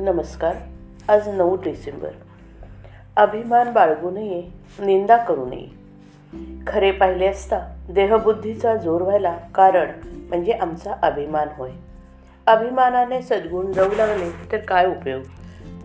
नमस्कार. 0.00 0.56
आज 1.12 1.28
नऊ 1.28 1.56
डिसेंबर. 1.56 2.08
अभिमान 3.16 3.72
बाळगू 3.72 4.10
नये 4.10 4.42
निंदा 4.80 5.16
करू 5.16 5.46
नये. 5.46 5.66
खरे 6.66 6.90
पाहिले 6.90 7.26
असता 7.26 7.58
देहबुद्धीचा 7.90 8.76
जोर 8.76 9.02
व्हायला 9.02 9.38
कारण 9.54 9.90
म्हणजे 10.28 10.52
आमचा 10.52 10.94
अभिमान 11.02 11.48
होय. 11.56 11.70
अभिमानाने 12.46 13.22
सद्गुण 13.22 13.72
जाऊ 13.72 13.88
लागले 13.96 14.52
तर 14.52 14.56
काय 14.56 14.86
उपयोग? 14.86 15.22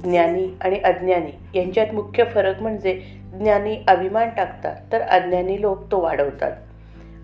ज्ञानी 0.04 0.48
आणि 0.62 0.80
अज्ञानी 0.80 1.60
यांच्यात 1.60 1.94
मुख्य 1.94 2.24
फरक 2.24 2.62
म्हणजे 2.62 2.94
ज्ञानी 3.40 3.78
अभिमान 3.88 4.30
टाकतात 4.30 4.76
तर 4.92 5.02
अज्ञानी 5.02 5.62
लोक 5.62 5.92
तो 5.92 6.00
वाढवतात. 6.00 6.52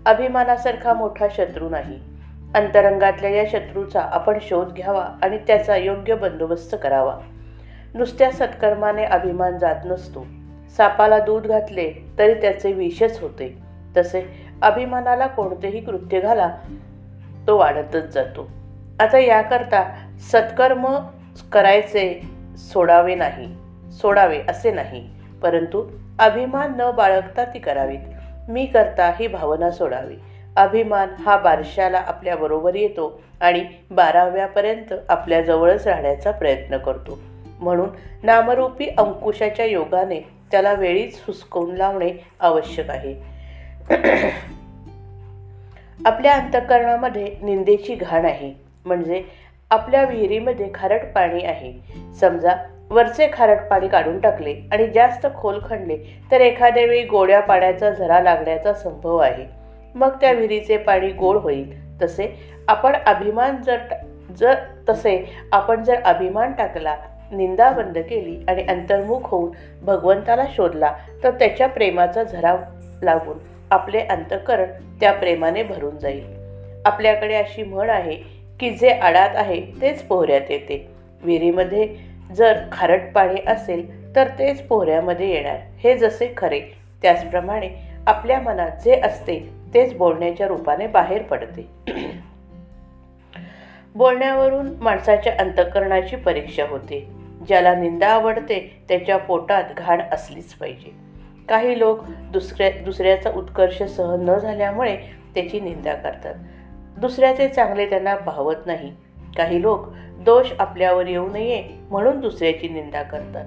अभिमानासारखा 0.06 0.94
मोठा 0.94 1.26
शत्रू 1.30 1.68
नाही. 1.68 2.09
अंतरंगातल्या 2.54 3.30
या 3.30 3.44
शत्रूचा 3.52 4.00
आपण 4.00 4.38
शोध 4.42 4.72
घ्यावा 4.72 5.08
आणि 5.22 5.38
त्याचा 5.46 5.76
योग्य 5.76 6.14
बंदोबस्त 6.14 6.76
करावा. 6.82 7.18
नुसत्या 7.94 8.30
सत्कर्माने 8.30 9.04
अभिमान 9.04 9.58
जात 9.58 9.76
नसतो. 9.84 10.26
सापाला 10.76 11.18
दूध 11.18 11.46
घातले 11.46 11.92
तरी 12.18 12.34
त्याचे 12.34 12.72
विषच 12.72 13.20
होते. 13.20 13.58
तसे 13.96 14.46
अभिमानाला 14.62 15.26
कोणतेही 15.26 15.80
कृत्य 15.80 16.20
घाला 16.20 16.56
तो 17.46 17.56
वाढतच 17.56 18.14
जातो. 18.14 18.48
आता 19.00 19.18
याकरता 19.18 19.94
सत्कर्म 20.32 20.86
करायचे 21.52 22.20
सोडावे 22.56 23.14
नाही 23.14 23.56
सोडावे 23.92 24.40
असे 24.48 24.70
नाही. 24.70 25.10
परंतु 25.42 25.84
अभिमान 26.18 26.72
न 26.78 26.90
बाळगता 26.90 27.44
ती 27.44 27.58
करावीत. 27.58 27.98
मी 28.48 28.66
करता 28.66 29.12
ही 29.18 29.26
भावना 29.26 29.70
सोडावी. 29.70 30.16
अभिमान 30.56 31.08
हा 31.18 31.36
बारशाला 31.36 31.98
आपल्याबरोबर 31.98 32.74
येतो 32.74 33.20
आणि 33.40 33.64
बाराव्यापर्यंत 33.90 34.94
आपल्याजवळच 35.08 35.86
राहण्याचा 35.86 36.30
प्रयत्न 36.30 36.76
करतो. 36.76 37.20
म्हणून 37.60 37.88
नामरूपी 38.22 38.86
अंकुशाच्या 38.98 39.64
योगाने 39.64 40.20
त्याला 40.50 40.72
वेळीच 40.72 41.20
हुसकवून 41.26 41.74
लावणे 41.74 42.12
आवश्यक 42.40 42.90
आहे. 42.90 43.14
आपल्या 46.06 46.34
अंतःकरणामध्ये 46.34 47.36
निंदेची 47.42 47.94
घाण 47.94 48.24
आहे. 48.24 48.54
म्हणजे 48.84 49.24
आपल्या 49.70 50.04
विहिरीमध्ये 50.04 50.68
खारट 50.74 51.00
पाणी 51.14 51.44
आहे. 51.44 51.72
समजा 52.20 52.54
वरचे 52.90 53.30
खारट 53.32 53.58
पाणी 53.70 53.88
काढून 53.88 54.20
टाकले 54.20 54.54
आणि 54.72 54.86
जास्त 54.86 55.26
खोल 55.36 55.58
खणले 55.68 55.96
तर 56.30 56.40
एखाद्या 56.40 56.84
वेळी 56.84 57.04
गोड्या 57.04 57.40
पाण्याचा 57.40 57.90
झरा 57.90 58.20
लागण्याचा 58.20 58.72
संभव 58.72 59.16
आहे. 59.16 59.59
मग 59.94 60.16
त्या 60.20 60.32
विहिरीचे 60.32 60.76
पाणी 60.76 61.08
गोड 61.08 61.36
होईल. 61.36 61.78
तसे 62.02 62.34
आपण 62.68 62.96
अभिमान 63.06 63.62
जर 63.62 63.76
जर 64.38 64.54
तसे 64.88 65.32
आपण 65.52 65.82
जर 65.82 66.02
अभिमान 66.04 66.52
टाकला 66.52 66.96
निंदा 67.32 67.70
बंद 67.70 67.98
केली 67.98 68.44
आणि 68.48 68.62
अंतर्मुख 68.62 69.20
होऊन 69.24 69.50
भगवंताला 69.82 70.44
शोधला 70.56 70.92
तर 71.24 71.30
त्याच्या 71.30 71.66
प्रेमाचा 71.68 72.22
झराव 72.22 72.56
लागून 73.02 73.38
आपले 73.70 74.00
अंतकरण 74.00 74.70
त्या 75.00 75.12
प्रेमाने 75.12 75.62
भरून 75.62 75.98
जाईल. 75.98 76.24
आपल्याकडे 76.86 77.34
अशी 77.34 77.62
म्हण 77.62 77.90
आहे 77.90 78.14
की 78.60 78.70
जे 78.70 78.90
आडात 78.90 79.30
आहे 79.34 79.60
तेच 79.80 80.02
पोहऱ्यात 80.02 80.50
येते. 80.50 80.86
विहिरीमध्ये 81.22 81.88
जर 82.36 82.58
खारट 82.72 83.12
पाणी 83.14 83.40
असेल 83.46 84.14
तर 84.16 84.28
तेच 84.28 84.62
पोहऱ्यामध्ये 84.62 85.30
येणार. 85.30 85.56
हे 85.78 85.96
जसे 85.98 86.32
खरे. 86.36 86.60
त्याचप्रमाणे 87.02 87.68
आपल्या 88.06 88.40
मनात 88.40 88.70
जे 88.84 89.00
असते 89.04 89.59
तेच 89.74 89.96
बोलण्याच्या 89.96 90.46
रूपाने 90.46 90.86
बाहेर 90.86 91.22
पडते. 91.22 91.68
बोलण्यावरून 93.94 94.74
माणसाच्या 94.80 95.32
अंतकरणाची 95.38 96.16
परीक्षा 96.16 96.64
होते. 96.68 97.08
ज्याला 97.48 97.74
निंदा 97.74 98.08
आवडते 98.08 98.82
त्याच्या 98.88 99.16
पोटात 99.16 99.64
घाण 99.76 100.00
असलीच 100.12 100.52
पाहिजे. 100.52 100.90
काही 101.48 101.78
लोक 101.78 102.00
दुसऱ्या 102.08 102.70
दुसऱ्याचा 102.70 103.30
उत्कर्ष 103.30 103.82
सहन 103.82 104.28
न 104.28 104.38
झाल्यामुळे 104.38 104.96
त्याची 105.34 105.60
निंदा 105.60 105.94
करतात. 105.94 106.34
दुसऱ्याचे 106.98 107.48
चांगले 107.48 107.86
त्यांना 107.86 108.16
भावत 108.16 108.66
नाही. 108.66 108.92
काही 109.36 109.62
लोक 109.62 109.86
दोष 110.18 110.52
आपल्यावर 110.58 111.06
येऊ 111.06 111.30
नये 111.30 111.64
म्हणून 111.90 112.20
दुसऱ्याची 112.20 112.68
निंदा 112.68 113.02
करतात. 113.02 113.44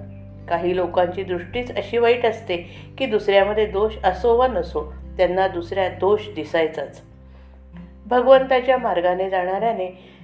काही 0.48 0.76
लोकांची 0.76 1.22
दृष्टीच 1.22 1.76
अशी 1.76 1.98
वाईट 1.98 2.26
असते 2.26 2.56
की 2.98 3.06
दुसऱ्यामध्ये 3.06 3.66
दोष 3.66 3.92
असो 4.04 4.36
वा 4.36 4.46
नसो 4.46 4.94
त्यांना 5.16 5.48
दुसऱ्या 5.48 5.88
दोष 5.88 6.20
दिसायचाच. 6.28 7.00
भगवंताच्या 8.06 8.78
मार्गाने 8.78 9.30
जाणाऱ्याने 9.30 10.14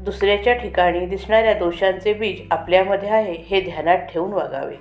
दुसऱ्याच्या 0.00 0.52
ठिकाणी 0.52 1.06
दिसणाऱ्या 1.06 1.54
दोषांचे 1.54 2.12
बीज 2.12 2.42
आपल्यामध्ये 2.50 3.08
आहे 3.08 3.32
हे 3.32 3.60
ध्यानात 3.60 3.98
ठेवून 3.98 4.32
वागावे. 4.32 4.74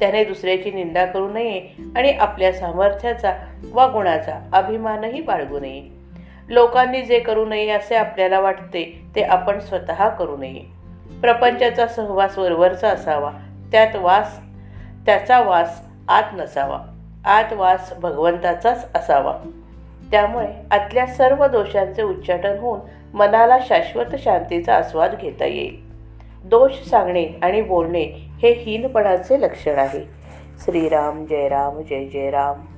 त्याने 0.00 0.24
दुसऱ्याची 0.24 0.70
निंदा 0.70 1.04
करू 1.04 1.32
नये 1.32 1.68
आणि 1.96 2.12
आपल्या 2.12 2.52
सामर्थ्याचा 2.52 3.32
वा 3.72 3.86
गुणाचा 3.86 4.48
अभिमानही 4.52 5.20
बाळगू 5.20 5.60
नये. 5.60 5.82
लोकांनी 6.48 7.02
जे 7.02 7.18
करू 7.18 7.46
नये 7.46 7.70
असे 7.70 7.94
आपल्याला 7.94 8.40
वाटते 8.40 9.02
ते 9.16 9.22
आपण 9.22 9.58
स्वतः 9.58 10.08
करू 10.08 10.36
नये. 10.36 10.60
प्रपंचाचा 11.20 11.86
सहवास 11.86 12.38
वरवरचा 12.38 12.88
असावा 12.88 13.32
त्यात 13.72 13.96
वास 13.96 14.40
त्याचा 15.06 15.40
वास 15.40 15.80
आत 16.08 16.22
नसावा. 16.32 16.97
आत 17.28 17.52
वास 17.52 17.92
भगवंताचाच 17.98 18.88
असावा. 18.94 19.38
त्यामुळे 20.10 20.46
आतल्या 20.70 21.06
सर्व 21.06 21.46
दोषांचे 21.46 22.02
उच्चाटन 22.02 22.58
होऊन 22.58 22.80
मनाला 23.14 23.58
शाश्वत 23.66 24.16
शांतीचा 24.18 24.74
आस्वाद 24.74 25.14
घेता 25.20 25.44
येईल. 25.44 25.76
दोष 26.44 26.72
सांगणे 26.90 27.26
आणि 27.42 27.62
बोलणे 27.62 28.02
हे 28.42 28.52
हीनपणाचे 28.52 29.40
लक्षण 29.40 29.78
आहे. 29.78 30.00
श्रीराम 30.60 31.24
जय 31.26 31.48
राम 31.48 31.82
जय 31.82 32.04
जय 32.04 32.30
राम. 32.30 32.77